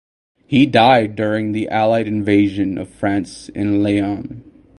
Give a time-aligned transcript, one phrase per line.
[0.47, 4.43] He died during the Allied invasion of France in Laon.